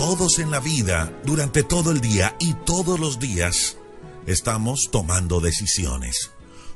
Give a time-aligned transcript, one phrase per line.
[0.00, 3.76] todos en la vida, durante todo el día y todos los días,
[4.26, 6.30] estamos tomando decisiones.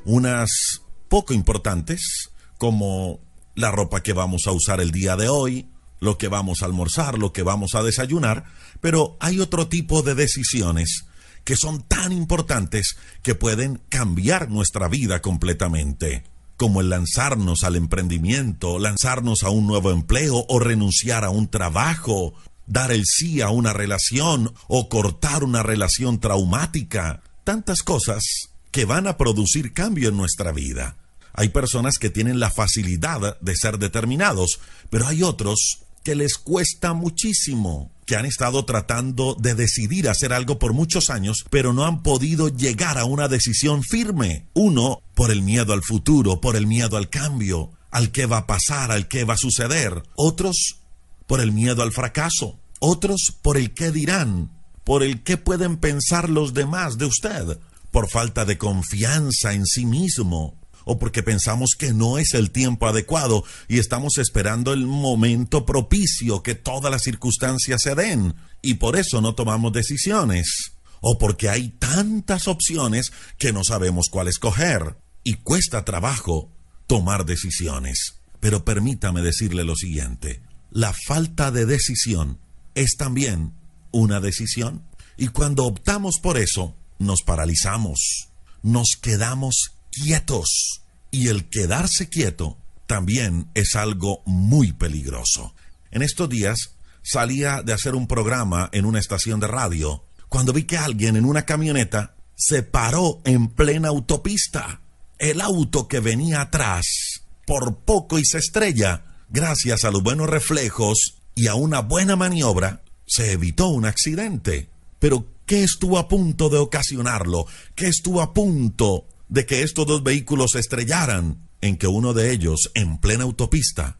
[0.05, 2.29] Unas poco importantes,
[2.59, 3.19] como
[3.55, 5.67] la ropa que vamos a usar el día de hoy,
[5.99, 8.43] lo que vamos a almorzar, lo que vamos a desayunar,
[8.79, 11.05] pero hay otro tipo de decisiones
[11.43, 16.25] que son tan importantes que pueden cambiar nuestra vida completamente,
[16.57, 22.35] como el lanzarnos al emprendimiento, lanzarnos a un nuevo empleo o renunciar a un trabajo,
[22.67, 28.23] dar el sí a una relación o cortar una relación traumática, tantas cosas
[28.71, 30.97] que van a producir cambio en nuestra vida.
[31.33, 34.59] Hay personas que tienen la facilidad de ser determinados,
[34.89, 40.59] pero hay otros que les cuesta muchísimo, que han estado tratando de decidir hacer algo
[40.59, 44.45] por muchos años, pero no han podido llegar a una decisión firme.
[44.53, 48.47] Uno, por el miedo al futuro, por el miedo al cambio, al que va a
[48.47, 50.03] pasar, al que va a suceder.
[50.15, 50.81] Otros,
[51.27, 52.59] por el miedo al fracaso.
[52.79, 54.51] Otros, por el qué dirán,
[54.83, 57.59] por el qué pueden pensar los demás de usted,
[57.91, 62.87] por falta de confianza en sí mismo, o porque pensamos que no es el tiempo
[62.87, 68.95] adecuado y estamos esperando el momento propicio que todas las circunstancias se den y por
[68.95, 70.71] eso no tomamos decisiones.
[71.01, 76.51] O porque hay tantas opciones que no sabemos cuál escoger y cuesta trabajo
[76.87, 78.21] tomar decisiones.
[78.39, 80.41] Pero permítame decirle lo siguiente,
[80.75, 82.37] la falta de decisión
[82.73, 83.53] es también
[83.91, 84.83] una decisión.
[85.15, 88.27] Y cuando optamos por eso, nos paralizamos,
[88.61, 90.81] nos quedamos quietos.
[91.11, 92.57] Y el quedarse quieto
[92.87, 95.55] también es algo muy peligroso.
[95.91, 100.63] En estos días salía de hacer un programa en una estación de radio cuando vi
[100.63, 104.81] que alguien en una camioneta se paró en plena autopista.
[105.19, 109.14] El auto que venía atrás por poco y se estrella.
[109.29, 114.69] Gracias a los buenos reflejos y a una buena maniobra, se evitó un accidente.
[114.99, 117.45] Pero, ¿qué estuvo a punto de ocasionarlo?
[117.75, 121.47] ¿Qué estuvo a punto de que estos dos vehículos se estrellaran?
[121.61, 123.97] En que uno de ellos, en plena autopista,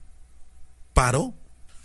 [0.94, 1.33] paró.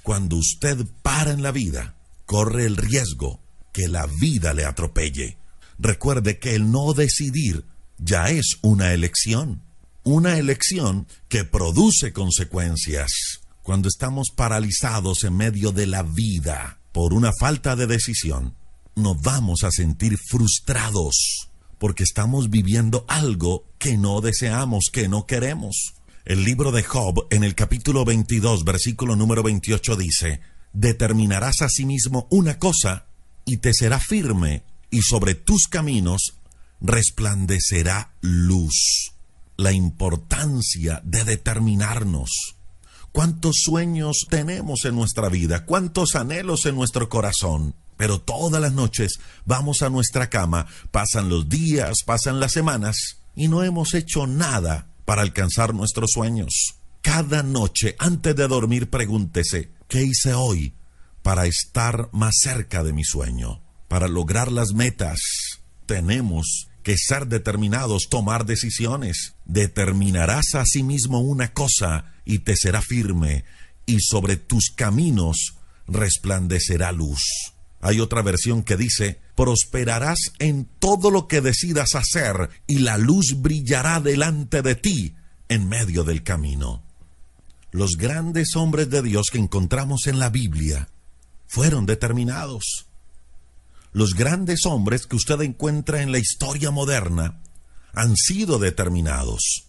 [0.03, 1.94] Cuando usted para en la vida,
[2.26, 3.41] corre el riesgo
[3.72, 5.37] que la vida le atropelle.
[5.78, 7.64] Recuerde que el no decidir
[7.98, 9.62] ya es una elección.
[10.03, 13.39] Una elección que produce consecuencias.
[13.62, 18.54] Cuando estamos paralizados en medio de la vida por una falta de decisión,
[18.97, 25.94] nos vamos a sentir frustrados porque estamos viviendo algo que no deseamos, que no queremos.
[26.25, 30.41] El libro de Job en el capítulo 22, versículo número 28 dice,
[30.72, 33.06] determinarás a sí mismo una cosa
[33.44, 36.34] y te será firme, y sobre tus caminos
[36.81, 39.12] resplandecerá luz.
[39.56, 42.56] La importancia de determinarnos.
[43.12, 45.65] ¿Cuántos sueños tenemos en nuestra vida?
[45.66, 47.75] ¿Cuántos anhelos en nuestro corazón?
[47.97, 53.49] Pero todas las noches vamos a nuestra cama, pasan los días, pasan las semanas y
[53.49, 56.76] no hemos hecho nada para alcanzar nuestros sueños.
[57.03, 60.75] Cada noche, antes de dormir, pregúntese, ¿qué hice hoy
[61.22, 63.60] para estar más cerca de mi sueño?
[63.88, 65.19] Para lograr las metas,
[65.87, 69.34] tenemos que ser determinados, tomar decisiones.
[69.44, 73.44] Determinarás a sí mismo una cosa y te será firme,
[73.86, 75.54] y sobre tus caminos
[75.86, 77.22] resplandecerá luz.
[77.80, 83.36] Hay otra versión que dice, prosperarás en todo lo que decidas hacer, y la luz
[83.40, 85.14] brillará delante de ti
[85.48, 86.82] en medio del camino.
[87.72, 90.88] Los grandes hombres de Dios que encontramos en la Biblia
[91.46, 92.89] fueron determinados.
[93.92, 97.40] Los grandes hombres que usted encuentra en la historia moderna
[97.92, 99.64] han sido determinados.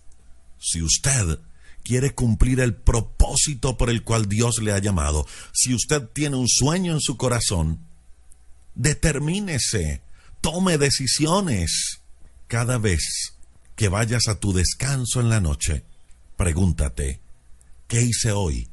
[0.59, 1.39] Si usted
[1.83, 6.47] quiere cumplir el propósito por el cual Dios le ha llamado, si usted tiene un
[6.47, 7.79] sueño en su corazón,
[8.75, 10.03] determínese,
[10.39, 12.01] tome decisiones.
[12.47, 13.33] Cada vez
[13.75, 15.83] que vayas a tu descanso en la noche,
[16.37, 17.21] pregúntate,
[17.87, 18.69] ¿qué hice hoy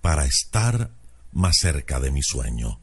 [0.00, 0.92] para estar
[1.32, 2.80] más cerca de mi sueño?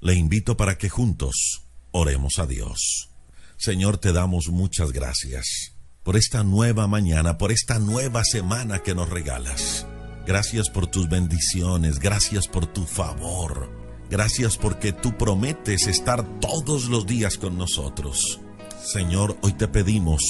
[0.00, 3.10] Le invito para que juntos oremos a Dios.
[3.56, 5.72] Señor, te damos muchas gracias
[6.04, 9.86] por esta nueva mañana, por esta nueva semana que nos regalas.
[10.24, 13.70] Gracias por tus bendiciones, gracias por tu favor,
[14.08, 18.38] gracias porque tú prometes estar todos los días con nosotros.
[18.80, 20.22] Señor, hoy te pedimos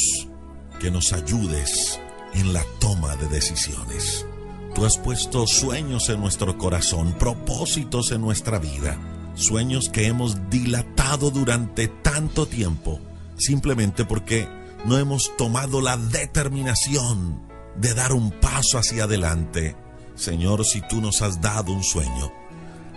[0.81, 2.01] que nos ayudes
[2.33, 4.25] en la toma de decisiones.
[4.75, 8.99] Tú has puesto sueños en nuestro corazón, propósitos en nuestra vida,
[9.39, 13.01] sueños que hemos dilatado durante tanto tiempo,
[13.37, 14.49] simplemente porque
[14.85, 17.41] no hemos tomado la determinación
[17.77, 19.77] de dar un paso hacia adelante.
[20.15, 22.33] Señor, si tú nos has dado un sueño,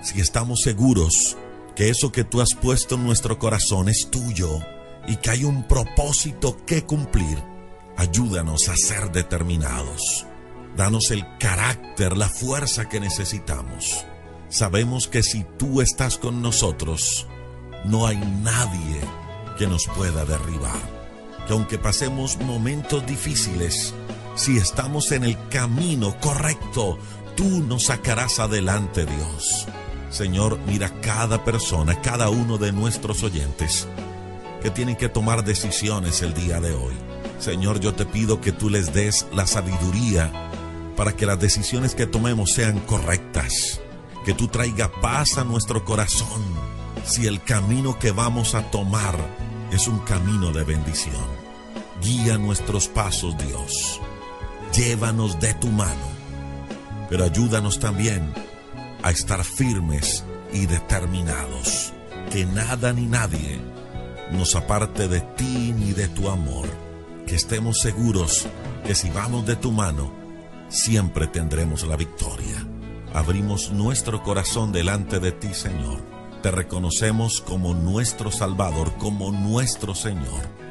[0.02, 1.38] si estamos seguros
[1.76, 4.60] que eso que tú has puesto en nuestro corazón es tuyo
[5.08, 7.38] y que hay un propósito que cumplir,
[7.98, 10.26] ayúdanos a ser determinados.
[10.76, 14.06] Danos el carácter, la fuerza que necesitamos.
[14.51, 17.25] Sabemos que si tú estás con nosotros,
[17.86, 19.00] no hay nadie
[19.57, 20.77] que nos pueda derribar.
[21.48, 23.94] Que aunque pasemos momentos difíciles,
[24.36, 27.00] si estamos en el camino correcto,
[27.38, 29.68] tú nos sacarás adelante, Dios.
[30.09, 33.88] Señor, mira cada persona, cada uno de nuestros oyentes
[34.62, 36.95] que tienen que tomar decisiones el día de hoy.
[37.39, 40.30] Señor, yo te pido que tú les des la sabiduría
[40.98, 43.80] para que las decisiones que tomemos sean correctas.
[44.26, 46.44] Que tú traiga paz a nuestro corazón
[47.04, 49.18] si el camino que vamos a tomar
[49.72, 51.42] es un camino de bendición.
[52.02, 54.00] Guía nuestros pasos, Dios.
[54.74, 56.12] Llévanos de tu mano.
[57.10, 58.34] Pero ayúdanos también
[59.04, 60.24] a estar firmes
[60.54, 61.94] y determinados.
[62.32, 63.60] Que nada ni nadie
[64.32, 66.68] nos aparte de ti ni de tu amor.
[67.26, 68.48] Que estemos seguros
[68.86, 70.14] que si vamos de tu mano,
[70.70, 72.66] siempre tendremos la victoria.
[73.13, 76.00] Abrimos nuestro corazón delante de ti, Señor.
[76.42, 80.71] Te reconocemos como nuestro Salvador, como nuestro Señor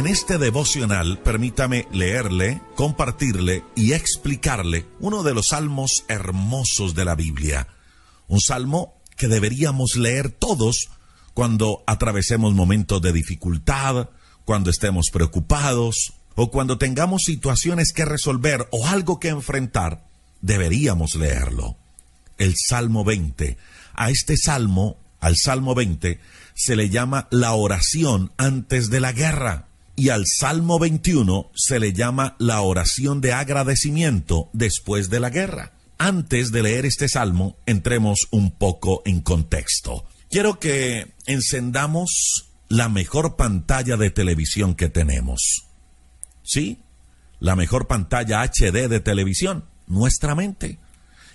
[0.00, 7.14] En este devocional, permítame leerle, compartirle y explicarle uno de los salmos hermosos de la
[7.14, 7.68] Biblia.
[8.26, 10.88] Un salmo que deberíamos leer todos
[11.34, 14.08] cuando atravesemos momentos de dificultad,
[14.46, 20.06] cuando estemos preocupados o cuando tengamos situaciones que resolver o algo que enfrentar,
[20.40, 21.76] deberíamos leerlo.
[22.38, 23.58] El Salmo 20.
[23.92, 26.18] A este salmo, al Salmo 20,
[26.54, 29.66] se le llama la oración antes de la guerra
[29.96, 35.72] y al Salmo 21 se le llama la oración de agradecimiento después de la guerra.
[35.98, 40.04] Antes de leer este salmo, entremos un poco en contexto.
[40.30, 45.66] Quiero que encendamos la mejor pantalla de televisión que tenemos.
[46.42, 46.78] ¿Sí?
[47.38, 50.78] La mejor pantalla HD de televisión, nuestra mente.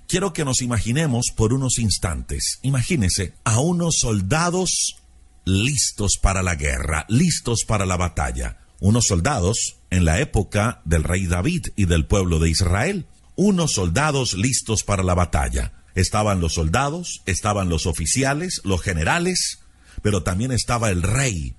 [0.07, 2.59] Quiero que nos imaginemos por unos instantes.
[2.61, 4.97] Imagínese a unos soldados
[5.45, 8.57] listos para la guerra, listos para la batalla.
[8.79, 13.05] Unos soldados en la época del rey David y del pueblo de Israel.
[13.35, 15.73] Unos soldados listos para la batalla.
[15.93, 19.59] Estaban los soldados, estaban los oficiales, los generales,
[20.01, 21.55] pero también estaba el rey.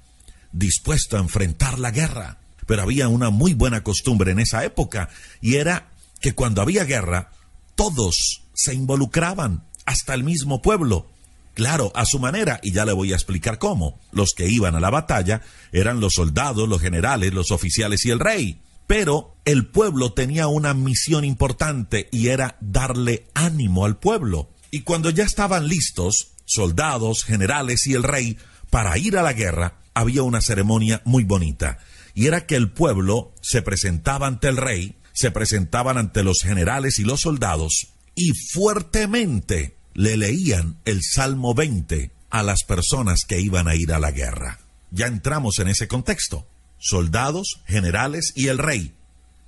[0.53, 2.39] dispuesto a enfrentar la guerra.
[2.67, 5.09] Pero había una muy buena costumbre en esa época
[5.41, 7.31] y era que cuando había guerra,
[7.75, 11.11] todos se involucraban, hasta el mismo pueblo.
[11.57, 13.99] Claro, a su manera, y ya le voy a explicar cómo.
[14.13, 15.41] Los que iban a la batalla
[15.73, 18.61] eran los soldados, los generales, los oficiales y el rey.
[18.87, 24.51] Pero el pueblo tenía una misión importante y era darle ánimo al pueblo.
[24.71, 28.37] Y cuando ya estaban listos, soldados, generales y el rey,
[28.69, 31.79] para ir a la guerra, había una ceremonia muy bonita.
[32.13, 36.99] Y era que el pueblo se presentaba ante el rey, se presentaban ante los generales
[36.99, 43.67] y los soldados, y fuertemente le leían el Salmo 20 a las personas que iban
[43.67, 44.61] a ir a la guerra.
[44.91, 46.47] Ya entramos en ese contexto.
[46.79, 48.93] Soldados, generales y el rey,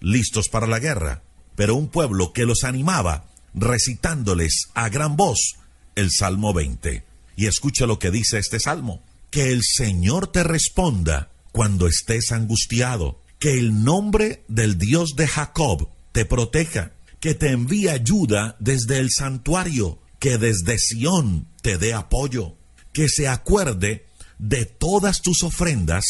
[0.01, 1.23] listos para la guerra,
[1.55, 5.57] pero un pueblo que los animaba recitándoles a gran voz
[5.97, 7.05] el Salmo 20.
[7.37, 9.03] Y escucha lo que dice este salmo.
[9.31, 13.21] Que el Señor te responda cuando estés angustiado.
[13.39, 16.93] Que el nombre del Dios de Jacob te proteja.
[17.21, 19.99] Que te envíe ayuda desde el santuario.
[20.19, 22.57] Que desde Sión te dé apoyo.
[22.93, 24.07] Que se acuerde
[24.39, 26.05] de todas tus ofrendas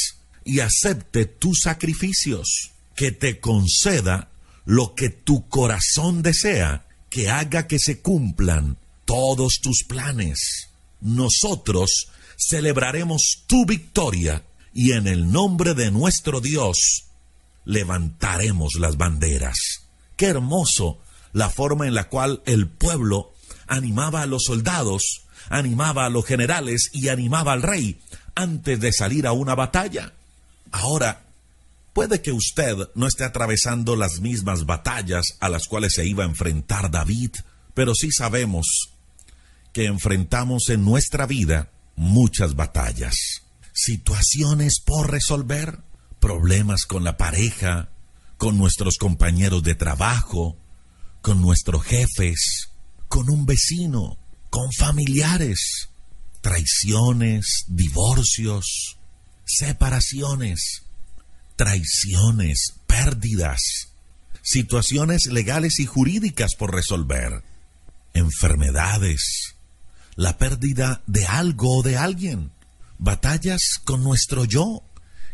[0.45, 2.73] y acepte tus sacrificios.
[2.95, 4.31] Que te conceda
[4.65, 6.87] lo que tu corazón desea.
[7.11, 10.69] Que haga que se cumplan todos tus planes.
[11.01, 17.07] Nosotros celebraremos tu victoria y en el nombre de nuestro Dios
[17.65, 19.57] levantaremos las banderas.
[20.17, 20.99] Qué hermoso
[21.33, 23.33] la forma en la cual el pueblo
[23.69, 28.01] animaba a los soldados, animaba a los generales y animaba al rey
[28.35, 30.13] antes de salir a una batalla.
[30.71, 31.25] Ahora,
[31.93, 36.29] puede que usted no esté atravesando las mismas batallas a las cuales se iba a
[36.29, 37.33] enfrentar David,
[37.75, 38.91] pero sí sabemos
[39.73, 45.81] que enfrentamos en nuestra vida muchas batallas, situaciones por resolver,
[46.21, 47.91] problemas con la pareja,
[48.37, 50.57] con nuestros compañeros de trabajo,
[51.21, 52.68] con nuestros jefes,
[53.09, 54.19] con un vecino,
[54.51, 55.89] con familiares,
[56.41, 58.97] traiciones, divorcios,
[59.45, 60.83] separaciones,
[61.57, 63.89] traiciones, pérdidas,
[64.43, 67.43] situaciones legales y jurídicas por resolver,
[68.15, 69.57] enfermedades,
[70.15, 72.53] la pérdida de algo o de alguien,
[72.99, 74.83] batallas con nuestro yo,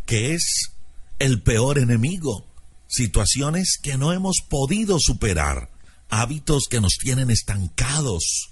[0.07, 0.71] que es
[1.19, 2.47] el peor enemigo,
[2.87, 5.71] situaciones que no hemos podido superar,
[6.08, 8.50] hábitos que nos tienen estancados,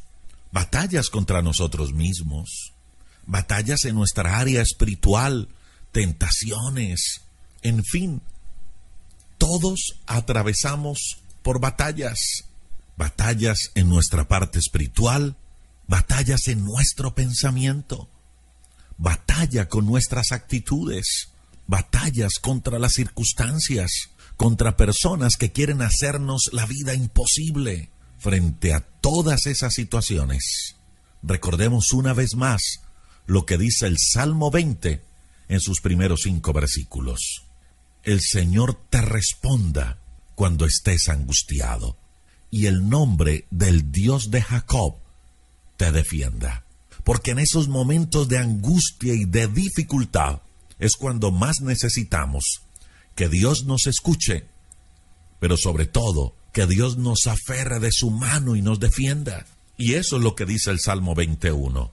[0.50, 2.72] batallas contra nosotros mismos,
[3.26, 5.48] batallas en nuestra área espiritual,
[5.92, 7.22] tentaciones,
[7.62, 8.22] en fin,
[9.38, 12.44] todos atravesamos por batallas,
[12.96, 15.36] batallas en nuestra parte espiritual,
[15.86, 18.08] batallas en nuestro pensamiento,
[18.98, 21.28] batalla con nuestras actitudes,
[21.66, 24.10] batallas contra las circunstancias,
[24.42, 27.90] contra personas que quieren hacernos la vida imposible.
[28.18, 30.74] Frente a todas esas situaciones,
[31.22, 32.80] recordemos una vez más
[33.26, 35.00] lo que dice el Salmo 20
[35.46, 37.44] en sus primeros cinco versículos.
[38.02, 40.00] El Señor te responda
[40.34, 41.96] cuando estés angustiado,
[42.50, 44.96] y el nombre del Dios de Jacob
[45.76, 46.64] te defienda.
[47.04, 50.42] Porque en esos momentos de angustia y de dificultad
[50.80, 52.62] es cuando más necesitamos
[53.14, 54.46] que Dios nos escuche,
[55.40, 59.46] pero sobre todo que Dios nos aferre de su mano y nos defienda.
[59.76, 61.90] Y eso es lo que dice el Salmo 21.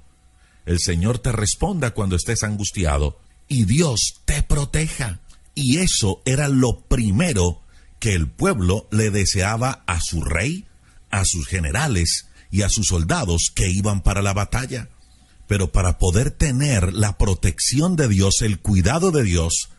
[0.65, 5.19] El Señor te responda cuando estés angustiado y Dios te proteja.
[5.55, 7.61] Y eso era lo primero
[7.99, 10.67] que el pueblo le deseaba a su rey,
[11.09, 14.89] a sus generales y a sus soldados que iban para la batalla.
[15.47, 19.69] Pero para poder tener la protección de Dios, el cuidado de Dios,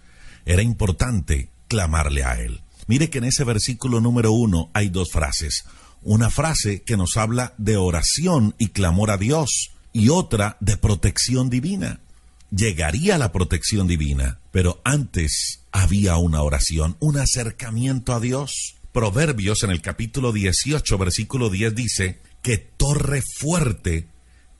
[0.51, 2.61] era importante clamarle a Él.
[2.89, 5.63] Mire que en ese versículo número uno hay dos frases.
[6.03, 11.51] Una frase que nos habla de oración y clamor a Dios y otra de protección
[11.51, 12.01] divina.
[12.51, 18.75] Llegaría la protección divina, pero antes había una oración, un acercamiento a Dios.
[18.91, 24.09] Proverbios en el capítulo 18, versículo 10 dice, que torre fuerte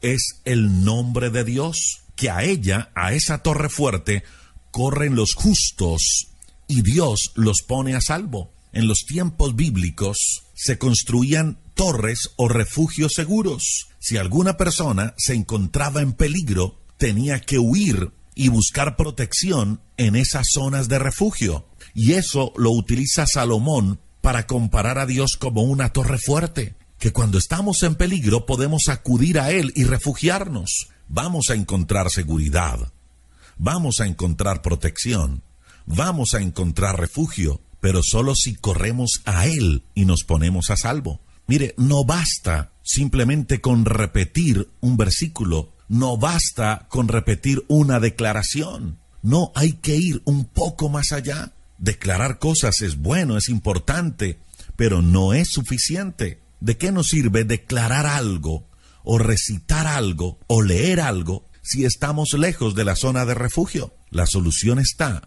[0.03, 4.23] es el nombre de Dios, que a ella, a esa torre fuerte,
[4.71, 6.29] corren los justos
[6.67, 8.53] y Dios los pone a salvo.
[8.73, 13.89] En los tiempos bíblicos se construían torres o refugios seguros.
[13.99, 20.47] Si alguna persona se encontraba en peligro, tenía que huir y buscar protección en esas
[20.53, 21.67] zonas de refugio.
[21.95, 27.39] Y eso lo utiliza Salomón para comparar a Dios como una torre fuerte que cuando
[27.39, 30.89] estamos en peligro podemos acudir a Él y refugiarnos.
[31.09, 32.93] Vamos a encontrar seguridad.
[33.61, 35.43] Vamos a encontrar protección,
[35.85, 41.21] vamos a encontrar refugio, pero solo si corremos a Él y nos ponemos a salvo.
[41.47, 49.53] Mire, no basta simplemente con repetir un versículo, no basta con repetir una declaración, no
[49.55, 51.53] hay que ir un poco más allá.
[51.77, 54.39] Declarar cosas es bueno, es importante,
[54.77, 56.41] pero no es suficiente.
[56.61, 58.65] ¿De qué nos sirve declarar algo
[59.03, 63.95] o recitar algo o leer algo si estamos lejos de la zona de refugio?
[64.11, 65.23] La solución está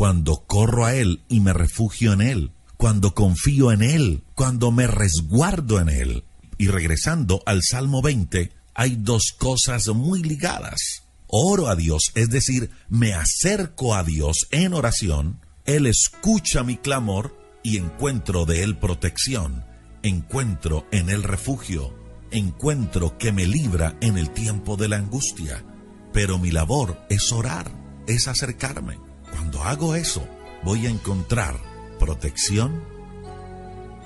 [0.00, 4.86] cuando corro a Él y me refugio en Él, cuando confío en Él, cuando me
[4.86, 6.24] resguardo en Él.
[6.56, 11.02] Y regresando al Salmo 20, hay dos cosas muy ligadas.
[11.26, 17.36] Oro a Dios, es decir, me acerco a Dios en oración, Él escucha mi clamor
[17.62, 19.66] y encuentro de Él protección,
[20.02, 21.94] encuentro en Él refugio,
[22.30, 25.64] encuentro que me libra en el tiempo de la angustia.
[26.12, 27.70] Pero mi labor es orar,
[28.06, 28.98] es acercarme.
[29.30, 30.26] Cuando hago eso,
[30.62, 31.56] voy a encontrar
[31.98, 32.82] protección,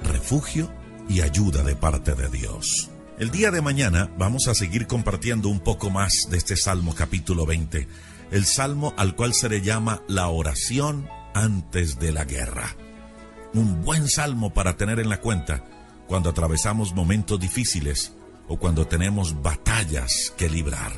[0.02, 0.70] refugio
[1.08, 2.90] y ayuda de parte de Dios.
[3.18, 7.46] El día de mañana vamos a seguir compartiendo un poco más de este Salmo capítulo
[7.46, 7.86] 20,
[8.32, 12.74] el Salmo al cual se le llama la oración antes de la guerra.
[13.54, 15.64] Un buen salmo para tener en la cuenta
[16.06, 18.12] cuando atravesamos momentos difíciles
[18.48, 20.92] o cuando tenemos batallas que librar.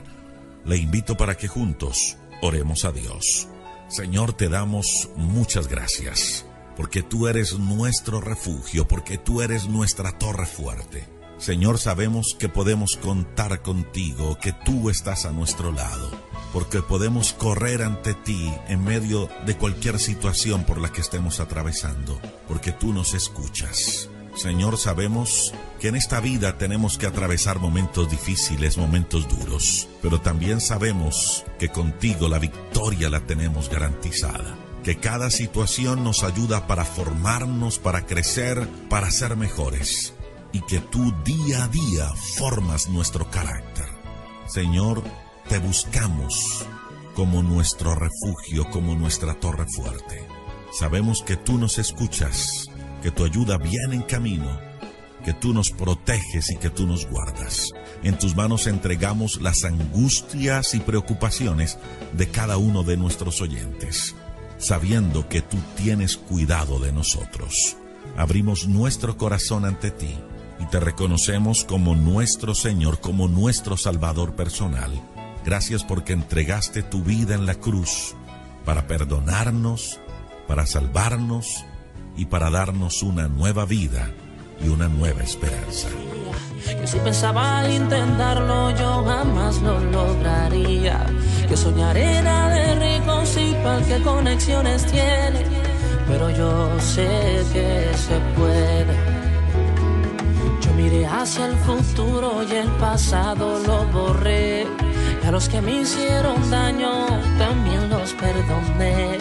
[0.65, 3.49] Le invito para que juntos oremos a Dios.
[3.89, 6.45] Señor, te damos muchas gracias,
[6.77, 11.09] porque tú eres nuestro refugio, porque tú eres nuestra torre fuerte.
[11.39, 16.11] Señor, sabemos que podemos contar contigo, que tú estás a nuestro lado,
[16.53, 22.19] porque podemos correr ante ti en medio de cualquier situación por la que estemos atravesando,
[22.49, 24.09] porque tú nos escuchas.
[24.37, 30.61] Señor, sabemos que en esta vida tenemos que atravesar momentos difíciles, momentos duros, pero también
[30.61, 34.55] sabemos que contigo la victoria la tenemos garantizada.
[34.85, 40.13] Que cada situación nos ayuda para formarnos, para crecer, para ser mejores.
[40.53, 43.87] Y que tú día a día formas nuestro carácter.
[44.47, 45.03] Señor,
[45.49, 46.67] te buscamos
[47.15, 50.29] como nuestro refugio, como nuestra torre fuerte.
[50.79, 52.69] Sabemos que tú nos escuchas
[53.07, 54.59] que tu ayuda viene en camino,
[55.25, 57.71] que tú nos proteges y que tú nos guardas.
[58.03, 61.79] En tus manos entregamos las angustias y preocupaciones
[62.15, 64.17] de cada uno de nuestros oyentes,
[64.59, 67.77] sabiendo que tú tienes cuidado de nosotros.
[68.17, 70.19] Abrimos nuestro corazón ante ti
[70.59, 74.91] y te reconocemos como nuestro Señor, como nuestro Salvador personal.
[75.45, 78.17] Gracias porque entregaste tu vida en la cruz
[78.65, 80.01] para perdonarnos,
[80.49, 81.65] para salvarnos,
[82.17, 84.11] y para darnos una nueva vida
[84.65, 85.89] y una nueva esperanza.
[86.65, 91.07] Que si pensaba intentarlo yo jamás lo lograría.
[91.49, 95.45] Que soñar era de ricos y para qué conexiones tiene.
[96.09, 98.97] Pero yo sé que se puede.
[100.61, 104.67] Yo miré hacia el futuro y el pasado lo borré.
[105.23, 107.07] Y a los que me hicieron daño
[107.39, 109.19] también los perdoné.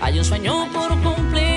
[0.00, 1.49] Hay un sueño por cumplir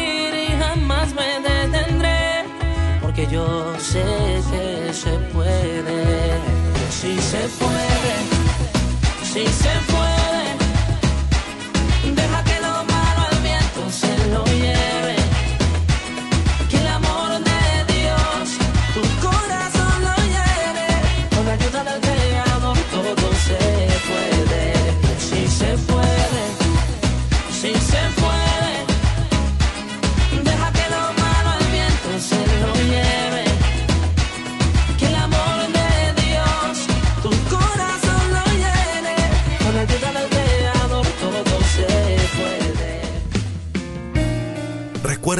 [3.15, 4.03] porque yo sé
[4.49, 6.39] que se puede,
[6.89, 8.15] si se puede,
[9.23, 9.92] si se puede.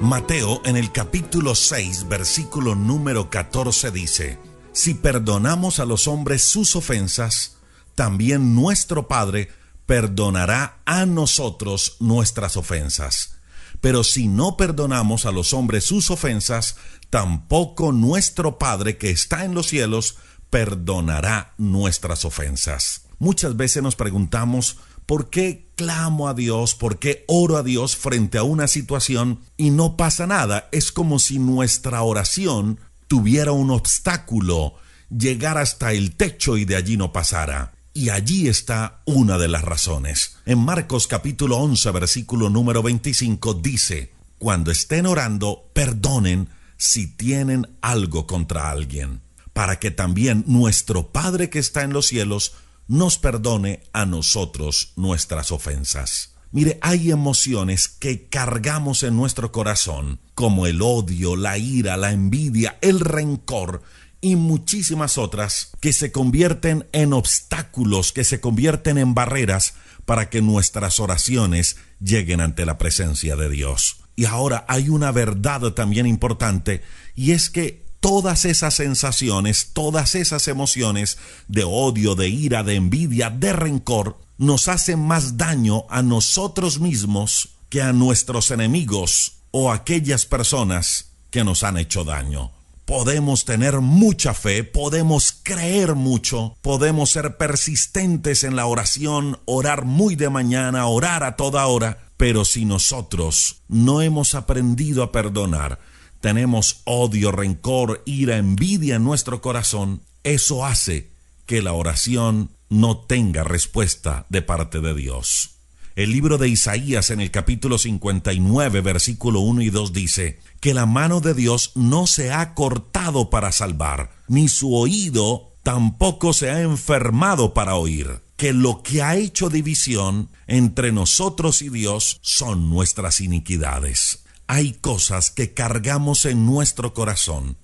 [0.00, 4.38] Mateo en el capítulo 6, versículo número 14 dice,
[4.72, 7.56] Si perdonamos a los hombres sus ofensas,
[7.96, 9.48] también nuestro Padre
[9.86, 13.40] perdonará a nosotros nuestras ofensas.
[13.80, 16.76] Pero si no perdonamos a los hombres sus ofensas,
[17.10, 20.16] tampoco nuestro Padre que está en los cielos
[20.48, 23.02] perdonará nuestras ofensas.
[23.18, 26.74] Muchas veces nos preguntamos, ¿por qué clamo a Dios?
[26.74, 30.68] ¿Por qué oro a Dios frente a una situación y no pasa nada?
[30.72, 34.74] Es como si nuestra oración tuviera un obstáculo,
[35.08, 37.74] llegar hasta el techo y de allí no pasara.
[37.94, 40.36] Y allí está una de las razones.
[40.46, 48.26] En Marcos capítulo 11 versículo número 25 dice, cuando estén orando, perdonen si tienen algo
[48.26, 49.20] contra alguien,
[49.52, 52.54] para que también nuestro Padre que está en los cielos
[52.88, 56.34] nos perdone a nosotros nuestras ofensas.
[56.50, 62.78] Mire, hay emociones que cargamos en nuestro corazón, como el odio, la ira, la envidia,
[62.80, 63.82] el rencor,
[64.20, 69.74] y muchísimas otras que se convierten en obstáculos, que se convierten en barreras
[70.06, 73.98] para que nuestras oraciones lleguen ante la presencia de Dios.
[74.16, 76.82] Y ahora hay una verdad también importante
[77.14, 83.30] y es que todas esas sensaciones, todas esas emociones de odio, de ira, de envidia,
[83.30, 89.76] de rencor, nos hacen más daño a nosotros mismos que a nuestros enemigos o a
[89.76, 92.52] aquellas personas que nos han hecho daño.
[92.84, 100.16] Podemos tener mucha fe, podemos creer mucho, podemos ser persistentes en la oración, orar muy
[100.16, 105.80] de mañana, orar a toda hora, pero si nosotros no hemos aprendido a perdonar,
[106.20, 111.10] tenemos odio, rencor, ira, envidia en nuestro corazón, eso hace
[111.46, 115.50] que la oración no tenga respuesta de parte de Dios.
[115.96, 120.86] El libro de Isaías en el capítulo 59, versículo 1 y 2 dice, que la
[120.86, 126.60] mano de Dios no se ha cortado para salvar, ni su oído tampoco se ha
[126.60, 133.20] enfermado para oír, que lo que ha hecho división entre nosotros y Dios son nuestras
[133.20, 134.24] iniquidades.
[134.50, 137.58] Hay cosas que cargamos en nuestro corazón,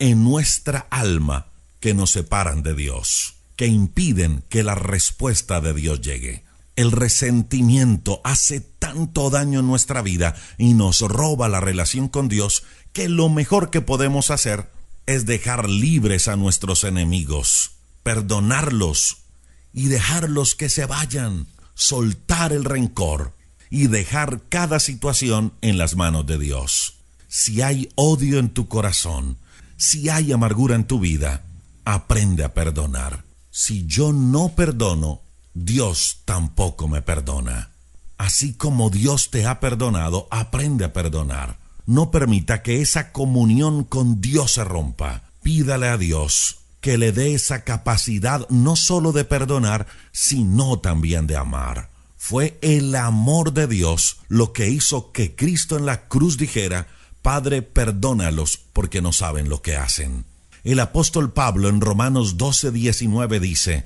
[0.00, 1.46] en nuestra alma,
[1.78, 6.44] que nos separan de Dios, que impiden que la respuesta de Dios llegue.
[6.74, 12.64] El resentimiento hace tanto daño en nuestra vida y nos roba la relación con Dios
[12.92, 14.72] que lo mejor que podemos hacer
[15.06, 19.18] es dejar libres a nuestros enemigos, perdonarlos
[19.72, 23.34] y dejarlos que se vayan, soltar el rencor
[23.74, 26.98] y dejar cada situación en las manos de Dios.
[27.26, 29.36] Si hay odio en tu corazón,
[29.76, 31.44] si hay amargura en tu vida,
[31.84, 33.24] aprende a perdonar.
[33.50, 35.22] Si yo no perdono,
[35.54, 37.72] Dios tampoco me perdona.
[38.16, 41.58] Así como Dios te ha perdonado, aprende a perdonar.
[41.84, 45.32] No permita que esa comunión con Dios se rompa.
[45.42, 51.36] Pídale a Dios que le dé esa capacidad no solo de perdonar, sino también de
[51.36, 51.93] amar.
[52.26, 56.86] Fue el amor de Dios lo que hizo que Cristo en la cruz dijera,
[57.20, 60.24] Padre, perdónalos porque no saben lo que hacen.
[60.62, 63.84] El apóstol Pablo en Romanos 12, 19 dice,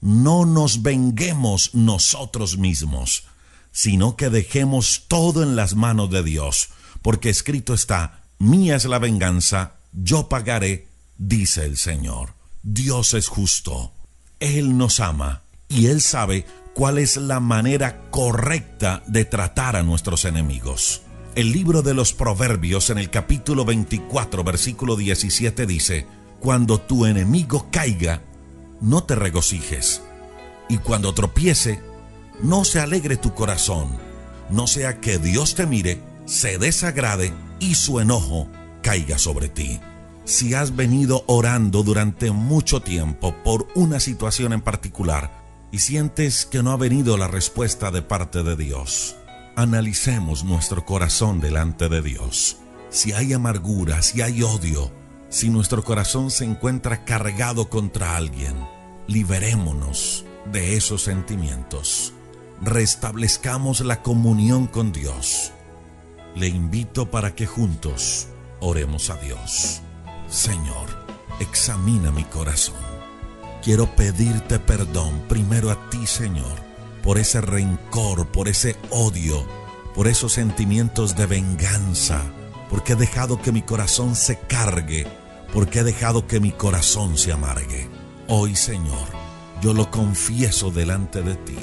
[0.00, 3.24] no nos venguemos nosotros mismos,
[3.72, 6.68] sino que dejemos todo en las manos de Dios,
[7.02, 10.86] porque escrito está, mía es la venganza, yo pagaré,
[11.18, 12.34] dice el Señor.
[12.62, 13.92] Dios es justo,
[14.38, 20.24] Él nos ama y Él sabe cuál es la manera correcta de tratar a nuestros
[20.24, 21.02] enemigos.
[21.34, 26.06] El libro de los Proverbios en el capítulo 24, versículo 17 dice,
[26.40, 28.22] Cuando tu enemigo caiga,
[28.80, 30.02] no te regocijes.
[30.68, 31.80] Y cuando tropiece,
[32.42, 33.88] no se alegre tu corazón,
[34.50, 38.48] no sea que Dios te mire, se desagrade y su enojo
[38.82, 39.80] caiga sobre ti.
[40.24, 45.41] Si has venido orando durante mucho tiempo por una situación en particular
[45.72, 49.16] y sientes que no ha venido la respuesta de parte de Dios,
[49.56, 52.58] analicemos nuestro corazón delante de Dios.
[52.90, 54.92] Si hay amargura, si hay odio,
[55.30, 58.54] si nuestro corazón se encuentra cargado contra alguien,
[59.08, 62.12] liberémonos de esos sentimientos.
[62.60, 65.52] Restablezcamos la comunión con Dios.
[66.36, 68.28] Le invito para que juntos
[68.60, 69.80] oremos a Dios.
[70.28, 70.88] Señor,
[71.40, 72.91] examina mi corazón.
[73.62, 76.60] Quiero pedirte perdón primero a ti, Señor,
[77.00, 79.46] por ese rencor, por ese odio,
[79.94, 82.22] por esos sentimientos de venganza,
[82.68, 85.06] porque he dejado que mi corazón se cargue,
[85.52, 87.88] porque he dejado que mi corazón se amargue.
[88.26, 89.06] Hoy, Señor,
[89.60, 91.58] yo lo confieso delante de ti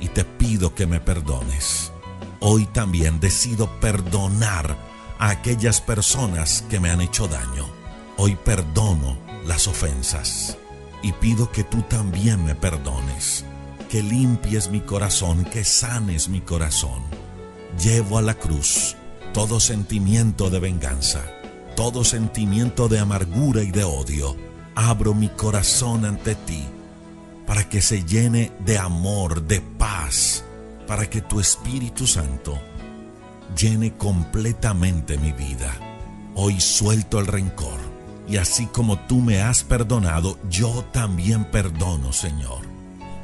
[0.00, 1.92] y te pido que me perdones.
[2.40, 4.76] Hoy también decido perdonar
[5.20, 7.68] a aquellas personas que me han hecho daño.
[8.16, 9.16] Hoy perdono
[9.46, 10.58] las ofensas
[11.02, 13.44] y pido que tú también me perdones,
[13.88, 17.02] que limpies mi corazón, que sanes mi corazón.
[17.82, 18.96] Llevo a la cruz
[19.32, 21.24] todo sentimiento de venganza,
[21.76, 24.36] todo sentimiento de amargura y de odio.
[24.74, 26.64] Abro mi corazón ante ti
[27.46, 30.44] para que se llene de amor, de paz,
[30.86, 32.58] para que tu Espíritu Santo
[33.56, 35.76] llene completamente mi vida.
[36.34, 37.89] Hoy suelto el rencor
[38.30, 42.60] y así como tú me has perdonado, yo también perdono, Señor.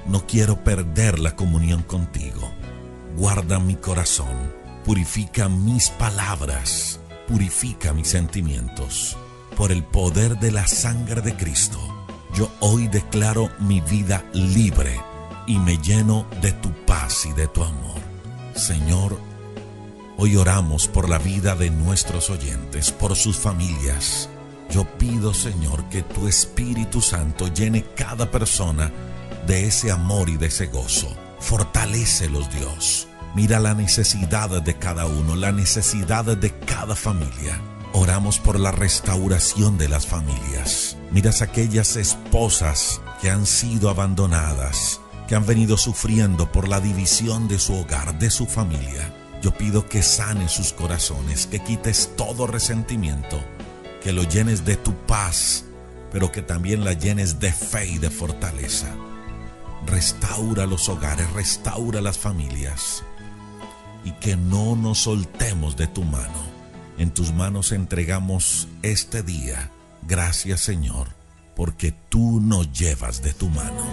[0.05, 2.51] No quiero perder la comunión contigo.
[3.17, 4.53] Guarda mi corazón,
[4.85, 9.17] purifica mis palabras, purifica mis sentimientos.
[9.57, 11.79] Por el poder de la sangre de Cristo,
[12.35, 15.01] yo hoy declaro mi vida libre
[15.47, 18.01] y me lleno de tu paz y de tu amor.
[18.57, 19.17] Señor,
[20.19, 24.31] Hoy oramos por la vida de nuestros oyentes, por sus familias.
[24.71, 28.91] Yo pido, Señor, que tu Espíritu Santo llene cada persona
[29.47, 31.09] de ese amor y de ese gozo.
[31.39, 33.09] Fortalécelos, Dios.
[33.35, 37.61] Mira la necesidad de cada uno, la necesidad de cada familia.
[37.93, 40.97] Oramos por la restauración de las familias.
[41.13, 47.59] Miras aquellas esposas que han sido abandonadas, que han venido sufriendo por la división de
[47.59, 49.13] su hogar, de su familia.
[49.43, 53.43] Yo pido que sanes sus corazones, que quites todo resentimiento,
[54.07, 55.65] que lo llenes de tu paz,
[56.13, 58.87] pero que también la llenes de fe y de fortaleza.
[59.85, 63.03] Restaura los hogares, restaura las familias
[64.05, 66.39] y que no nos soltemos de tu mano.
[66.99, 69.73] En tus manos entregamos este día.
[70.03, 71.09] Gracias Señor,
[71.57, 73.85] porque tú nos llevas de tu mano.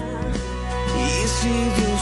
[0.96, 2.02] Y si Dios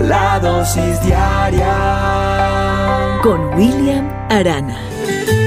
[0.00, 1.68] La dosis diaria
[3.22, 4.78] con William Arana.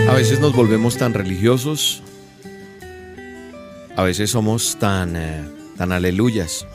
[0.08, 2.04] A veces nos volvemos tan religiosos,
[3.96, 5.44] a veces somos tan, eh,
[5.76, 6.68] tan aleluyas.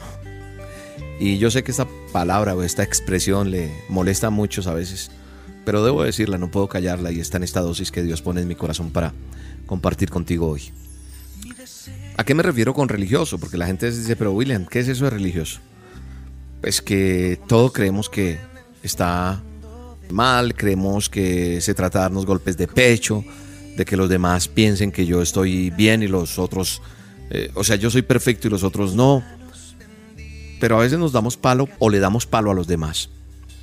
[1.21, 5.09] Y yo sé que esta palabra o esta expresión le molesta a muchos a veces,
[5.63, 8.47] pero debo decirla, no puedo callarla y está en esta dosis que Dios pone en
[8.49, 9.13] mi corazón para
[9.65, 10.73] compartir contigo hoy.
[12.17, 13.37] ¿A qué me refiero con religioso?
[13.37, 15.61] Porque la gente dice, pero William, ¿qué es eso de religioso?
[16.61, 18.39] Pues que todo creemos que
[18.83, 19.41] está
[20.09, 23.23] mal, creemos que se trata de darnos golpes de pecho,
[23.77, 26.81] de que los demás piensen que yo estoy bien y los otros,
[27.29, 29.23] eh, o sea, yo soy perfecto y los otros no
[30.59, 33.09] pero a veces nos damos palo o le damos palo a los demás.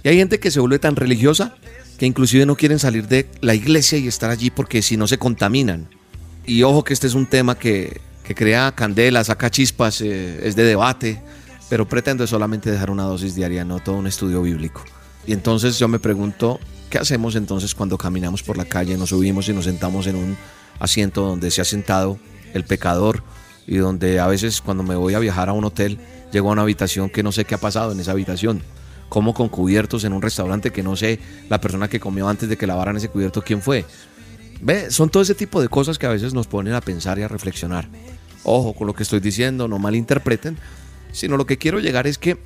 [0.02, 1.56] Y hay gente que se vuelve tan religiosa
[1.98, 5.18] que inclusive no quieren salir de la iglesia y estar allí porque si no se
[5.18, 5.88] contaminan.
[6.44, 10.64] Y ojo que este es un tema que, crea candela, saca chispas, eh, es de
[10.64, 11.22] debate,
[11.68, 14.83] pero pretendo solamente dejar una dosis diaria, no todo un estudio bíblico.
[15.26, 19.48] Y entonces yo me pregunto, ¿qué hacemos entonces cuando caminamos por la calle, nos subimos
[19.48, 20.37] y nos sentamos en un
[20.79, 22.18] asiento donde se ha sentado
[22.55, 23.22] el pecador
[23.66, 25.98] y donde a veces cuando me voy a viajar a un hotel,
[26.33, 28.62] llego a una habitación que no sé qué ha pasado en esa habitación.
[29.09, 32.57] Como con cubiertos en un restaurante que no sé la persona que comió antes de
[32.57, 33.85] que lavaran ese cubierto quién fue.
[34.61, 37.22] Ve, son todo ese tipo de cosas que a veces nos ponen a pensar y
[37.22, 37.88] a reflexionar.
[38.42, 40.57] Ojo con lo que estoy diciendo, no malinterpreten,
[41.16, 42.37] sino lo que quiero llegar es que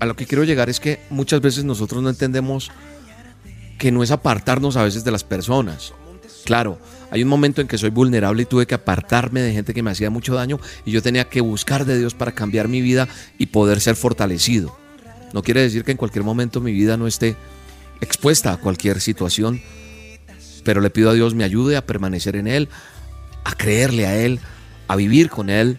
[0.00, 2.72] a lo que quiero llegar es que muchas veces nosotros no entendemos
[3.78, 5.92] que no es apartarnos a veces de las personas.
[6.44, 6.80] Claro,
[7.12, 9.92] hay un momento en que soy vulnerable y tuve que apartarme de gente que me
[9.92, 13.06] hacía mucho daño y yo tenía que buscar de Dios para cambiar mi vida
[13.38, 14.76] y poder ser fortalecido.
[15.32, 17.36] No quiere decir que en cualquier momento mi vida no esté
[18.00, 19.62] expuesta a cualquier situación,
[20.64, 22.68] pero le pido a Dios me ayude a permanecer en Él,
[23.44, 24.40] a creerle a Él,
[24.88, 25.78] a vivir con Él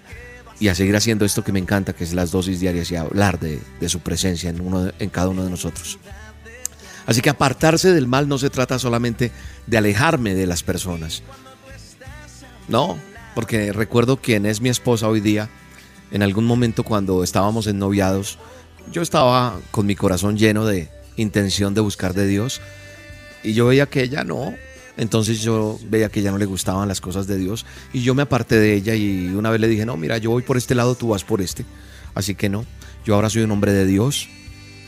[0.62, 3.40] y a seguir haciendo esto que me encanta, que es las dosis diarias y hablar
[3.40, 5.98] de, su presencia en, uno, en cada uno de nosotros.
[7.08, 9.32] Así que apartarse del mal no se trata solamente
[9.66, 11.24] de alejarme de las personas.
[12.68, 12.96] No,
[13.34, 15.50] porque recuerdo quién es mi esposa hoy día.
[16.12, 18.38] En algún momento cuando estábamos en noviados,
[18.92, 22.62] yo estaba con mi corazón lleno de intención de buscar de Dios
[23.42, 24.54] y yo veía que ella no.
[24.98, 28.24] Entonces yo veía que ella no le gustaban las cosas de Dios y yo me
[28.24, 30.96] aparté de ella y una vez le dije, no, mira, yo voy por este lado,
[30.96, 31.66] tú vas por este.
[32.14, 32.66] Así que no,
[33.06, 34.28] yo ahora soy un hombre de Dios,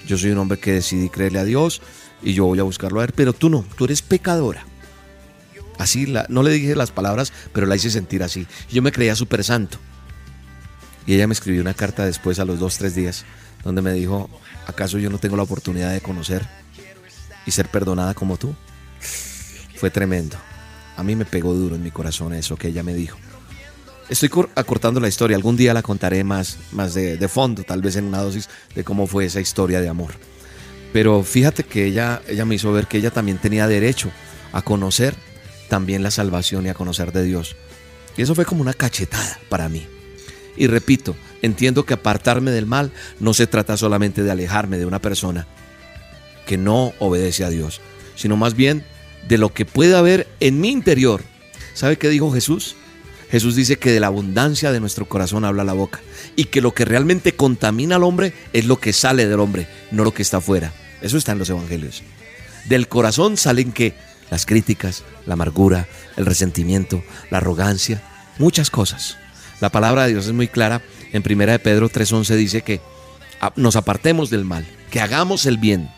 [0.07, 1.81] yo soy un hombre que decidí creerle a Dios
[2.21, 4.65] y yo voy a buscarlo a ver, pero tú no, tú eres pecadora.
[5.79, 8.45] Así, la, no le dije las palabras, pero la hice sentir así.
[8.69, 9.79] Yo me creía súper santo.
[11.05, 13.25] Y ella me escribió una carta después, a los dos, tres días,
[13.63, 14.29] donde me dijo,
[14.67, 16.47] ¿acaso yo no tengo la oportunidad de conocer
[17.45, 18.55] y ser perdonada como tú?
[19.83, 20.37] Fue tremendo.
[20.95, 23.17] A mí me pegó duro en mi corazón eso que ella me dijo.
[24.07, 28.05] Estoy acortando la historia, algún día la contaré más, más de, fondo, tal vez en
[28.05, 30.13] una dosis de cómo fue esa historia de amor.
[30.93, 34.09] Pero fíjate que ella, ella me hizo ver que ella también tenía derecho
[34.53, 35.15] a conocer
[35.67, 37.57] también la salvación y a conocer de Dios.
[38.15, 39.85] Y eso fue como una cachetada para mí.
[40.55, 45.01] Y repito, entiendo que apartarme del mal no se trata solamente de alejarme de una
[45.01, 45.45] persona
[46.45, 47.81] que no obedece a Dios,
[48.15, 48.85] sino más bien
[49.27, 51.23] de lo que puede haber en mi interior.
[51.73, 52.75] ¿Sabe qué dijo Jesús?
[53.31, 56.01] Jesús dice que de la abundancia de nuestro corazón habla la boca
[56.35, 60.03] y que lo que realmente contamina al hombre es lo que sale del hombre, no
[60.03, 60.71] lo que está afuera.
[61.01, 62.03] Eso está en los evangelios.
[62.65, 63.95] Del corazón salen que
[64.29, 68.03] las críticas, la amargura, el resentimiento, la arrogancia,
[68.37, 69.17] muchas cosas.
[69.61, 70.83] La palabra de Dios es muy clara.
[71.11, 72.81] En 1 de Pedro 3:11 dice que
[73.55, 75.89] nos apartemos del mal, que hagamos el bien.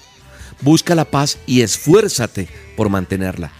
[0.61, 3.51] Busca la paz y esfuérzate por mantenerla.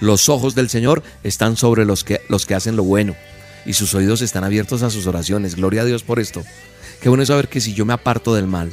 [0.00, 3.14] Los ojos del Señor están sobre los que, los que hacen lo bueno
[3.64, 5.54] y sus oídos están abiertos a sus oraciones.
[5.54, 6.42] Gloria a Dios por esto.
[7.00, 8.70] Qué bueno saber que si yo me aparto del mal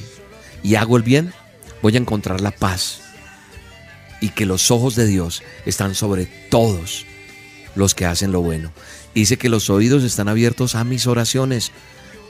[0.64, 1.34] y hago el bien,
[1.82, 3.02] voy a encontrar la paz
[4.22, 7.06] y que los ojos de Dios están sobre todos
[7.76, 8.72] los que hacen lo bueno.
[9.16, 11.72] Dice que los oídos están abiertos a mis oraciones,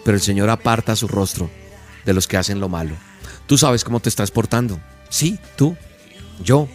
[0.06, 1.50] pero el Señor aparta su rostro
[2.06, 2.96] de los que hacen lo malo.
[3.48, 4.80] Tú sabes cómo te estás portando.
[5.10, 5.76] Sí, tú,
[6.44, 6.68] yo.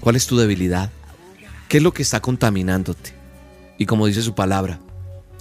[0.00, 0.90] ¿Cuál es tu debilidad?
[1.68, 3.14] ¿Qué es lo que está contaminándote?
[3.78, 4.80] Y como dice su palabra,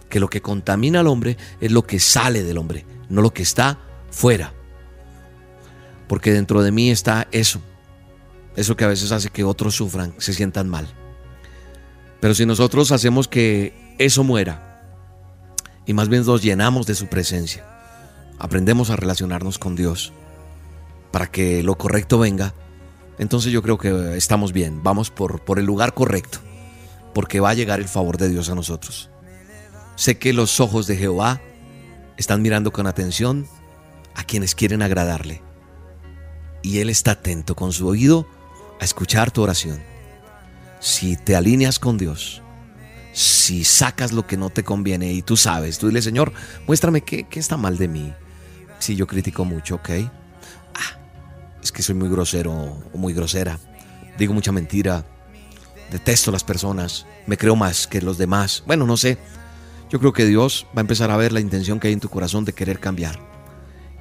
[0.10, 3.44] que lo que contamina al hombre es lo que sale del hombre, no lo que
[3.44, 3.80] está
[4.10, 4.54] fuera
[6.14, 7.60] porque dentro de mí está eso,
[8.56, 10.88] eso que a veces hace que otros sufran, se sientan mal.
[12.20, 14.84] Pero si nosotros hacemos que eso muera
[15.88, 17.66] y más bien nos llenamos de su presencia,
[18.38, 20.14] aprendemos a relacionarnos con Dios
[21.12, 22.54] para que lo correcto venga,
[23.20, 26.40] entonces yo creo que estamos bien, vamos por, por el lugar correcto,
[27.14, 29.10] porque va a llegar el favor de Dios a nosotros.
[29.96, 31.42] Sé que los ojos de Jehová
[32.18, 33.48] están mirando con atención
[34.16, 35.42] a quienes quieren agradarle.
[36.62, 38.28] Y Él está atento con su oído
[38.80, 39.82] a escuchar tu oración.
[40.80, 42.42] Si te alineas con Dios,
[43.14, 46.34] si sacas lo que no te conviene y tú sabes, tú dile, Señor,
[46.68, 48.14] muéstrame qué, qué está mal de mí.
[48.80, 49.90] Si yo critico mucho, ¿ok?
[51.64, 53.58] Es que soy muy grosero o muy grosera.
[54.18, 55.06] Digo mucha mentira.
[55.92, 57.06] Detesto a las personas.
[57.26, 58.64] Me creo más que los demás.
[58.68, 59.18] Bueno, no sé.
[59.90, 62.10] Yo creo que Dios va a empezar a ver la intención que hay en tu
[62.10, 63.20] corazón de querer cambiar.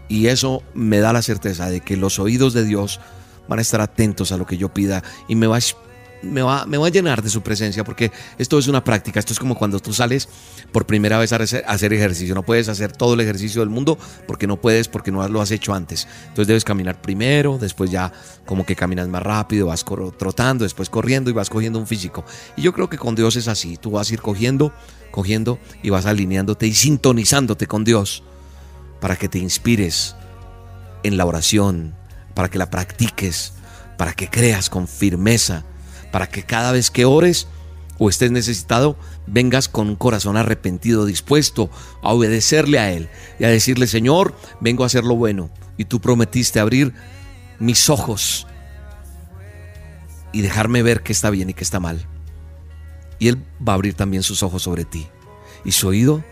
[0.09, 3.01] Y eso me da la certeza de que los oídos de Dios
[3.49, 5.59] van a estar atentos a lo que yo pida y me va a
[6.23, 9.39] me va, me a llenar de su presencia porque esto es una práctica, esto es
[9.39, 10.29] como cuando tú sales
[10.73, 14.47] por primera vez a hacer ejercicio, no puedes hacer todo el ejercicio del mundo porque
[14.47, 18.13] no puedes, porque no lo has hecho antes, entonces debes caminar primero, después ya
[18.47, 19.85] como que caminas más rápido, vas
[20.19, 22.25] trotando, después corriendo y vas cogiendo un físico.
[22.57, 24.73] Y yo creo que con Dios es así, tú vas a ir cogiendo,
[25.11, 28.23] cogiendo y vas alineándote y sintonizándote con Dios
[29.01, 30.15] para que te inspires
[31.03, 31.95] en la oración,
[32.35, 33.55] para que la practiques,
[33.99, 35.65] para que creas con firmeza
[36.13, 37.49] para que cada vez que ores
[37.99, 38.97] o estés necesitado,
[39.27, 41.71] vengas con un corazón arrepentido, dispuesto
[42.03, 43.09] a obedecerle a Él
[43.41, 45.51] y a decirle, Señor, vengo a hacer lo bueno.
[45.77, 46.93] Y tú prometiste abrir
[47.59, 48.47] mis ojos
[50.33, 52.07] y dejarme ver qué está bien y qué está mal.
[53.19, 55.07] Y Él va a abrir también sus ojos sobre ti
[55.65, 56.23] y su oído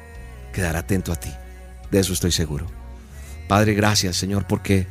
[0.52, 1.30] quedará atento a ti.
[1.90, 2.66] De eso estoy seguro.
[3.48, 4.86] Padre, gracias, Señor, porque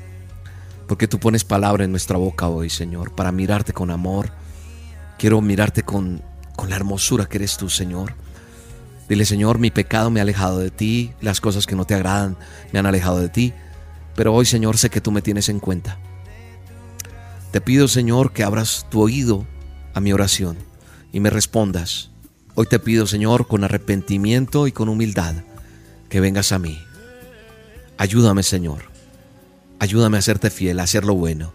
[0.90, 4.32] porque tú pones palabra en nuestra boca hoy, Señor, para mirarte con amor,
[5.20, 6.22] Quiero mirarte con,
[6.55, 8.15] con la hermosura que eres tú, Señor.
[9.09, 12.38] Dile, Señor, mi pecado me ha alejado de ti, las cosas que no te agradan
[12.72, 13.53] me han alejado de ti,
[14.15, 15.99] pero hoy, Señor, sé que tú me tienes en cuenta.
[17.51, 19.45] Te pido, Señor, que abras tu oído
[19.93, 20.57] a mi oración
[21.11, 22.11] y me respondas.
[22.55, 25.36] Hoy te pido, Señor, con arrepentimiento y con humildad,
[26.07, 26.82] que vengas a mí.
[27.97, 28.84] Ayúdame, Señor.
[29.80, 31.51] Ayúdame a hacerte fiel, a hacer lo bueno.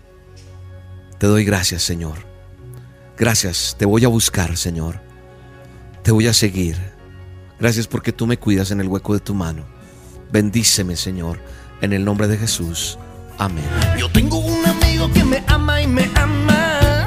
[1.19, 2.34] Te doy gracias, Señor
[3.17, 5.01] Gracias, te voy a buscar, Señor.
[6.03, 6.77] Te voy a seguir.
[7.61, 9.65] Gracias porque tú me cuidas en el hueco de tu mano.
[10.33, 11.41] Bendíceme, Señor,
[11.81, 12.99] en el nombre de Jesús.
[13.39, 13.65] Amén.
[13.97, 17.07] Yo tengo un amigo que me ama y me ama.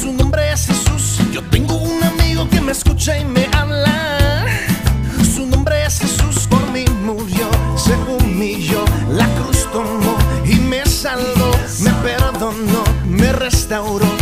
[0.00, 1.18] Su nombre es Jesús.
[1.32, 4.46] Yo tengo un amigo que me escucha y me habla.
[5.34, 6.46] Su nombre es Jesús.
[6.46, 11.50] Por mí murió, se humilló, la cruz tomó y me salvó,
[11.80, 14.17] me perdonó, me restauró.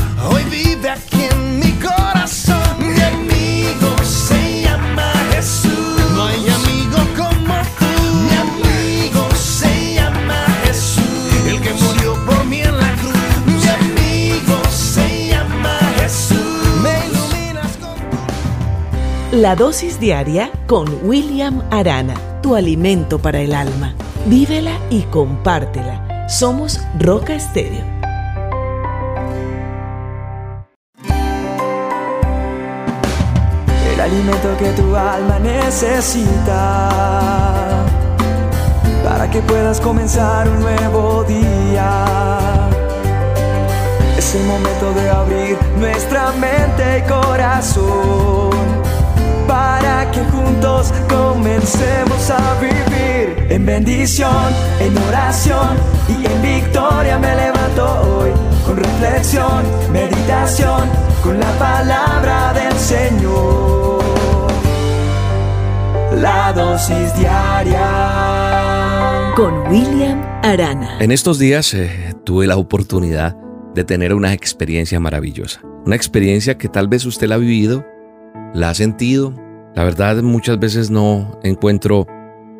[19.37, 23.95] La dosis diaria con William Arana, tu alimento para el alma.
[24.24, 26.26] Vívela y compártela.
[26.26, 27.84] Somos Roca Estéreo.
[33.93, 36.89] el alimento que tu alma necesita
[39.05, 42.07] para que puedas comenzar un nuevo día.
[44.16, 48.86] Es el momento de abrir nuestra mente y corazón
[53.77, 55.77] bendición, en oración
[56.09, 58.31] y en victoria me levanto hoy
[58.64, 60.89] con reflexión, meditación,
[61.22, 64.03] con la palabra del Señor.
[66.22, 67.85] La dosis diaria
[69.37, 70.97] con William Arana.
[70.99, 73.37] En estos días eh, tuve la oportunidad
[73.74, 75.61] de tener una experiencia maravillosa.
[75.85, 77.85] Una experiencia que tal vez usted la ha vivido,
[78.55, 79.35] la ha sentido.
[79.74, 82.07] La verdad muchas veces no encuentro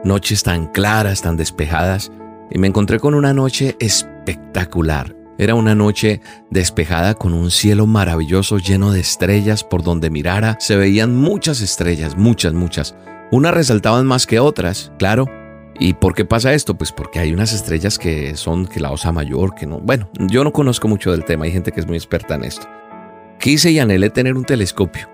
[0.07, 2.13] noches tan claras, tan despejadas.
[2.51, 5.15] Y me encontré con una noche espectacular.
[5.39, 10.57] Era una noche despejada con un cielo maravilloso lleno de estrellas por donde mirara.
[10.61, 12.95] Se veían muchas estrellas, muchas, muchas.
[13.31, 15.27] Unas resaltaban más que otras, claro.
[15.79, 16.79] ¿Y por qué pasa esto?
[16.79, 19.79] Pues porque hay unas estrellas que son que la osa mayor, que no.
[19.81, 22.67] Bueno, yo no conozco mucho del tema, hay gente que es muy experta en esto.
[23.39, 25.11] Quise y anhelé tener un telescopio,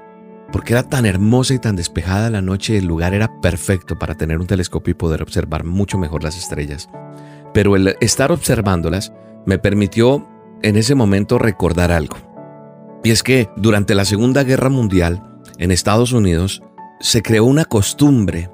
[0.52, 4.38] porque era tan hermosa y tan despejada la noche, el lugar era perfecto para tener
[4.38, 6.88] un telescopio y poder observar mucho mejor las estrellas.
[7.54, 9.12] Pero el estar observándolas
[9.46, 10.28] me permitió
[10.62, 12.16] en ese momento recordar algo.
[13.02, 16.62] Y es que durante la Segunda Guerra Mundial, en Estados Unidos,
[17.00, 18.50] se creó una costumbre,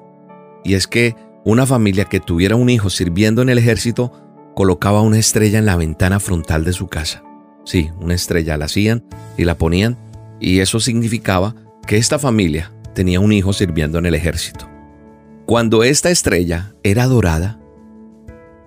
[0.63, 4.11] y es que una familia que tuviera un hijo sirviendo en el ejército
[4.55, 7.23] colocaba una estrella en la ventana frontal de su casa.
[7.63, 9.03] Sí, una estrella la hacían
[9.37, 9.97] y la ponían
[10.39, 11.55] y eso significaba
[11.89, 14.69] que esta familia tenía un hijo sirviendo en el ejército.
[15.47, 17.59] Cuando esta estrella era dorada,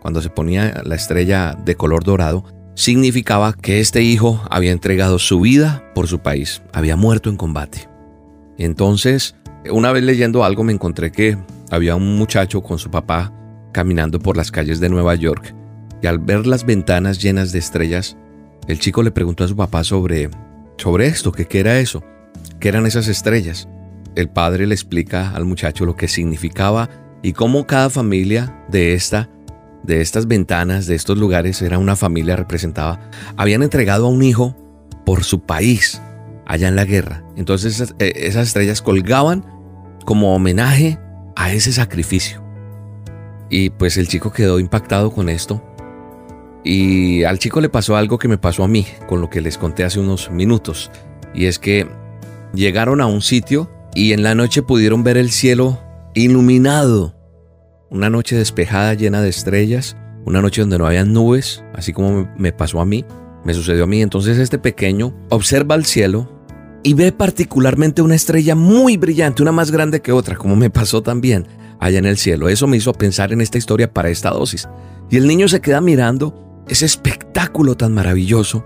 [0.01, 2.45] cuando se ponía la estrella de color dorado,
[2.75, 7.89] significaba que este hijo había entregado su vida por su país, había muerto en combate.
[8.59, 9.37] Entonces,
[9.70, 11.39] una vez leyendo algo me encontré que
[11.70, 13.33] había un muchacho con su papá
[13.73, 15.55] caminando por las calles de Nueva York
[16.03, 18.16] y al ver las ventanas llenas de estrellas,
[18.66, 20.29] el chico le preguntó a su papá sobre,
[20.77, 22.03] sobre esto, que qué era eso,
[22.62, 23.68] qué eran esas estrellas.
[24.14, 26.88] El padre le explica al muchacho lo que significaba
[27.20, 29.28] y cómo cada familia de esta
[29.82, 34.56] de estas ventanas, de estos lugares, era una familia representada, habían entregado a un hijo
[35.04, 36.00] por su país
[36.46, 37.24] allá en la guerra.
[37.34, 39.44] Entonces esas, eh, esas estrellas colgaban
[40.04, 41.00] como homenaje
[41.34, 42.44] a ese sacrificio.
[43.50, 45.60] Y pues el chico quedó impactado con esto.
[46.62, 49.58] Y al chico le pasó algo que me pasó a mí, con lo que les
[49.58, 50.92] conté hace unos minutos.
[51.34, 51.88] Y es que
[52.55, 55.80] llegaron a un sitio y en la noche pudieron ver el cielo
[56.14, 57.14] iluminado.
[57.90, 62.53] Una noche despejada llena de estrellas, una noche donde no había nubes, así como me
[62.53, 63.05] pasó a mí,
[63.44, 64.03] me sucedió a mí.
[64.03, 66.30] Entonces este pequeño observa el cielo
[66.82, 71.03] y ve particularmente una estrella muy brillante, una más grande que otra, como me pasó
[71.03, 71.46] también
[71.78, 72.48] allá en el cielo.
[72.48, 74.68] Eso me hizo pensar en esta historia para esta dosis.
[75.11, 78.64] Y el niño se queda mirando ese espectáculo tan maravilloso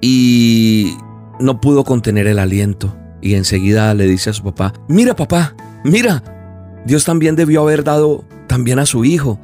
[0.00, 0.94] y
[1.40, 2.96] no pudo contener el aliento.
[3.20, 5.54] Y enseguida le dice a su papá, mira papá,
[5.84, 6.22] mira,
[6.86, 9.38] Dios también debió haber dado también a su hijo.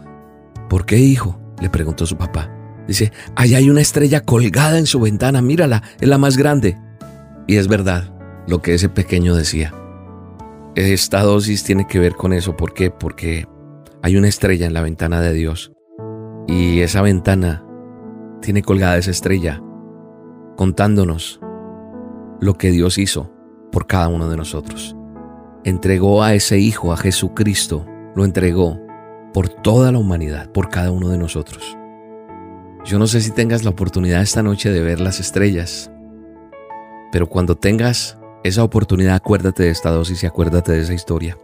[0.68, 1.38] ¿Por qué hijo?
[1.60, 2.50] le preguntó su papá.
[2.86, 6.78] Dice, allá hay una estrella colgada en su ventana, mírala, es la más grande.
[7.46, 8.14] Y es verdad
[8.46, 9.72] lo que ese pequeño decía.
[10.74, 12.56] Esta dosis tiene que ver con eso.
[12.56, 12.90] ¿Por qué?
[12.90, 13.46] Porque
[14.02, 15.72] hay una estrella en la ventana de Dios.
[16.46, 17.64] Y esa ventana
[18.42, 19.62] tiene colgada esa estrella
[20.56, 21.40] contándonos
[22.40, 23.33] lo que Dios hizo
[23.74, 24.94] por cada uno de nosotros.
[25.64, 28.80] Entregó a ese Hijo, a Jesucristo, lo entregó
[29.32, 31.76] por toda la humanidad, por cada uno de nosotros.
[32.84, 35.90] Yo no sé si tengas la oportunidad esta noche de ver las estrellas,
[37.10, 41.36] pero cuando tengas esa oportunidad, acuérdate de esta dosis y acuérdate de esa historia.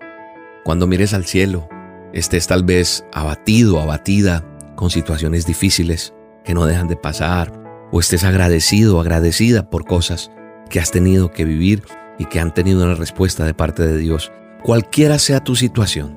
[0.65, 1.69] Cuando mires al cielo,
[2.13, 4.45] estés tal vez abatido, abatida,
[4.77, 6.15] con situaciones difíciles
[6.45, 7.61] que no dejan de pasar,
[7.91, 10.31] o estés agradecido agradecida por cosas
[10.69, 11.83] que has tenido que vivir
[12.21, 14.31] y que han tenido una respuesta de parte de Dios.
[14.63, 16.15] Cualquiera sea tu situación,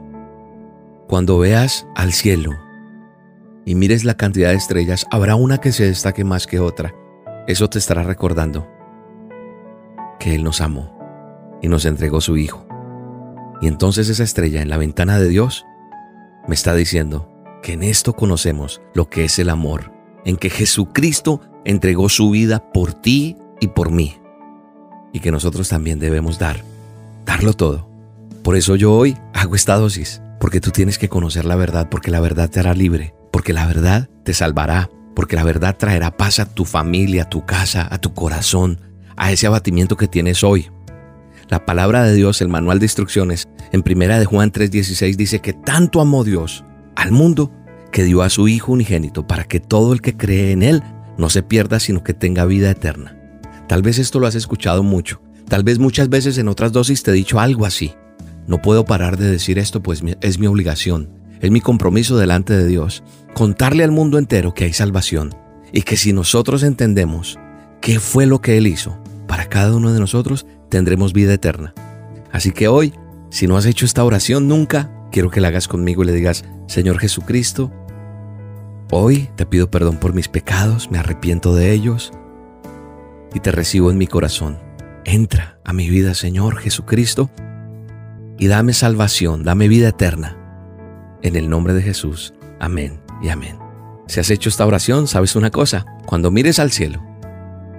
[1.08, 2.51] cuando veas al cielo
[3.64, 6.93] y mires la cantidad de estrellas, habrá una que se destaque más que otra.
[7.47, 8.68] Eso te estará recordando
[10.20, 10.93] que Él nos amó
[11.62, 12.68] y nos entregó su Hijo.
[13.62, 15.66] Y entonces esa estrella en la ventana de Dios
[16.49, 17.32] me está diciendo
[17.62, 19.93] que en esto conocemos lo que es el amor,
[20.26, 24.18] en que Jesucristo entregó su vida por ti y por mí,
[25.14, 26.64] y que nosotros también debemos dar,
[27.26, 27.88] darlo todo.
[28.43, 32.11] Por eso yo hoy hago esta dosis, porque tú tienes que conocer la verdad, porque
[32.11, 36.39] la verdad te hará libre, porque la verdad te salvará, porque la verdad traerá paz
[36.39, 38.82] a tu familia, a tu casa, a tu corazón,
[39.16, 40.70] a ese abatimiento que tienes hoy.
[41.47, 45.53] La palabra de Dios, el manual de instrucciones, en primera de Juan 3:16 dice que
[45.53, 47.51] tanto amó Dios al mundo
[47.91, 50.84] que dio a su Hijo unigénito para que todo el que cree en Él
[51.18, 53.22] no se pierda, sino que tenga vida eterna.
[53.68, 57.11] Tal vez esto lo has escuchado mucho, tal vez muchas veces en otras dosis te
[57.11, 57.93] he dicho algo así.
[58.47, 61.09] No puedo parar de decir esto, pues es mi obligación,
[61.39, 63.03] es mi compromiso delante de Dios,
[63.34, 65.34] contarle al mundo entero que hay salvación
[65.72, 67.39] y que si nosotros entendemos
[67.82, 68.97] qué fue lo que Él hizo,
[69.28, 71.74] para cada uno de nosotros tendremos vida eterna.
[72.32, 72.93] Así que hoy,
[73.30, 76.43] si no has hecho esta oración nunca, quiero que la hagas conmigo y le digas,
[76.68, 77.72] Señor Jesucristo,
[78.91, 82.11] hoy te pido perdón por mis pecados, me arrepiento de ellos
[83.34, 84.57] y te recibo en mi corazón.
[85.05, 87.29] Entra a mi vida, Señor Jesucristo,
[88.38, 90.38] y dame salvación, dame vida eterna.
[91.21, 92.34] En el nombre de Jesús.
[92.59, 93.57] Amén y amén.
[94.07, 97.01] Si has hecho esta oración, sabes una cosa, cuando mires al cielo,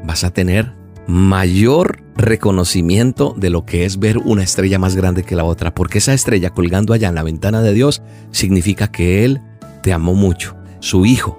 [0.05, 0.73] vas a tener
[1.07, 5.99] mayor reconocimiento de lo que es ver una estrella más grande que la otra, porque
[5.99, 9.41] esa estrella colgando allá en la ventana de Dios significa que Él
[9.83, 10.57] te amó mucho.
[10.81, 11.39] Su Hijo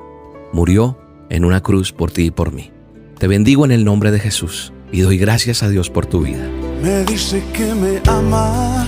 [0.53, 0.99] murió
[1.29, 2.74] en una cruz por ti y por mí.
[3.19, 6.45] Te bendigo en el nombre de Jesús y doy gracias a Dios por tu vida.
[6.83, 8.85] Me dice que me ama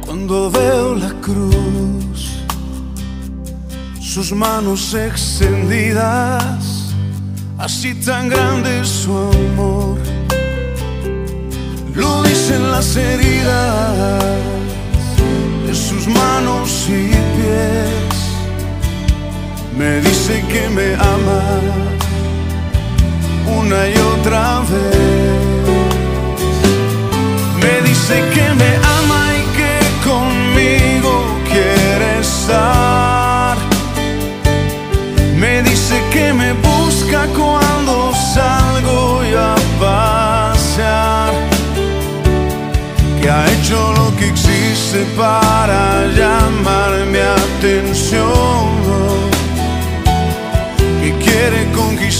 [0.00, 2.30] cuando veo la cruz,
[4.00, 6.94] sus manos extendidas,
[7.58, 9.98] así tan grande su amor.
[11.94, 14.24] Lo dicen las heridas
[15.66, 18.16] de sus manos y pies.
[19.76, 22.01] Me dice que me ama
[23.46, 25.52] una y otra vez.
[27.62, 28.70] Me dice que me
[29.00, 29.74] ama y que
[30.08, 31.14] conmigo
[31.50, 33.56] quiere estar.
[35.36, 41.32] Me dice que me busca cuando salgo y a pasear.
[43.20, 48.62] Que ha hecho lo que existe para llamar mi atención.
[51.00, 52.11] Que quiere conquistar